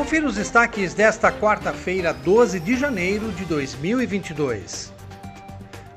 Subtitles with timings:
[0.00, 4.90] Confira os destaques desta quarta-feira, 12 de janeiro de 2022.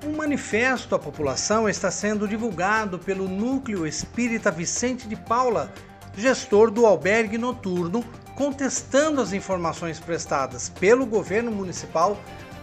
[0.05, 5.71] Um manifesto à população está sendo divulgado pelo Núcleo Espírita Vicente de Paula,
[6.17, 8.03] gestor do albergue noturno,
[8.35, 12.19] contestando as informações prestadas pelo governo municipal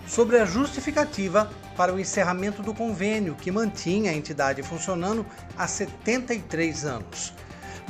[0.07, 5.25] sobre a justificativa para o encerramento do convênio que mantinha a entidade funcionando
[5.57, 7.33] há 73 anos.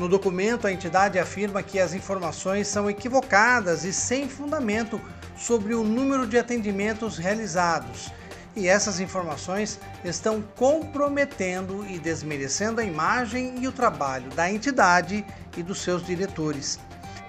[0.00, 4.98] No documento, a entidade afirma que as informações são equivocadas e sem fundamento
[5.36, 8.10] sobre o número de atendimentos realizados.
[8.56, 15.22] E essas informações estão comprometendo e desmerecendo a imagem e o trabalho da entidade
[15.54, 16.80] e dos seus diretores.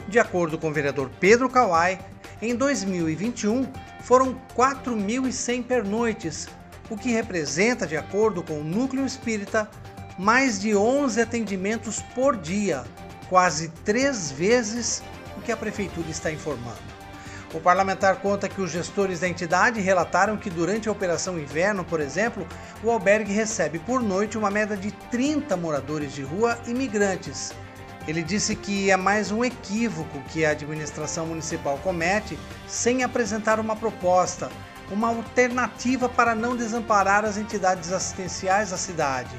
[0.08, 1.99] De acordo com o vereador Pedro Kawai,
[2.41, 3.67] em 2021
[3.99, 6.47] foram 4.100 pernoites,
[6.89, 9.69] o que representa, de acordo com o Núcleo Espírita,
[10.17, 12.83] mais de 11 atendimentos por dia,
[13.29, 15.02] quase três vezes
[15.38, 16.91] o que a Prefeitura está informando.
[17.53, 21.99] O parlamentar conta que os gestores da entidade relataram que durante a Operação Inverno, por
[21.99, 22.47] exemplo,
[22.81, 27.52] o albergue recebe por noite uma média de 30 moradores de rua imigrantes.
[28.08, 33.75] Ele disse que é mais um equívoco que a administração municipal comete sem apresentar uma
[33.75, 34.49] proposta,
[34.89, 39.30] uma alternativa para não desamparar as entidades assistenciais da cidade.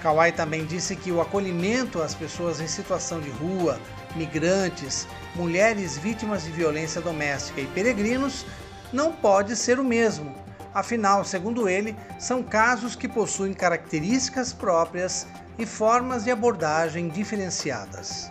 [0.00, 3.78] Kawai também disse que o acolhimento às pessoas em situação de rua,
[4.16, 8.46] migrantes, mulheres vítimas de violência doméstica e peregrinos
[8.92, 10.34] não pode ser o mesmo.
[10.72, 15.26] Afinal, segundo ele, são casos que possuem características próprias
[15.58, 18.30] e formas de abordagem diferenciadas.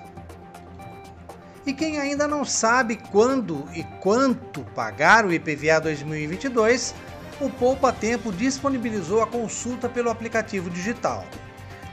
[1.65, 6.95] E quem ainda não sabe quando e quanto pagar o IPVA 2022,
[7.39, 11.23] o Poupa Tempo disponibilizou a consulta pelo aplicativo digital.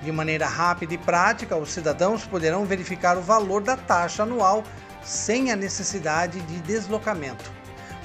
[0.03, 4.63] De maneira rápida e prática, os cidadãos poderão verificar o valor da taxa anual
[5.03, 7.51] sem a necessidade de deslocamento.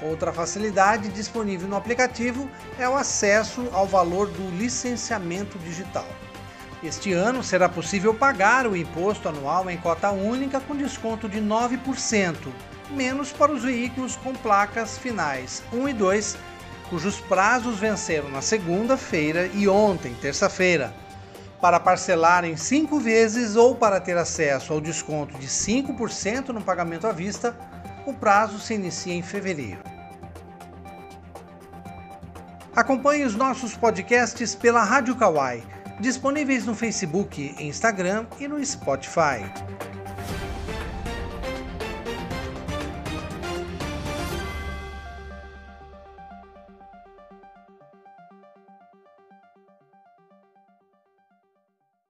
[0.02, 6.08] Outra facilidade disponível no aplicativo é o acesso ao valor do licenciamento digital.
[6.84, 12.36] Este ano será possível pagar o imposto anual em cota única com desconto de 9%,
[12.90, 16.38] menos para os veículos com placas finais 1 e 2,
[16.90, 20.92] cujos prazos venceram na segunda-feira e ontem, terça-feira
[21.62, 27.06] para parcelar em cinco vezes ou para ter acesso ao desconto de 5% no pagamento
[27.06, 27.56] à vista,
[28.06, 29.84] o prazo se inicia em fevereiro.
[32.76, 35.62] Acompanhe os nossos podcasts pela Rádio Kawai,
[36.00, 39.44] disponíveis no Facebook, Instagram e no Spotify.